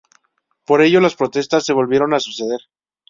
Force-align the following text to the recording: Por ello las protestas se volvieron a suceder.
Por 0.65 0.81
ello 0.81 0.99
las 0.99 1.15
protestas 1.15 1.63
se 1.63 1.73
volvieron 1.73 2.15
a 2.15 2.19
suceder. 2.19 2.61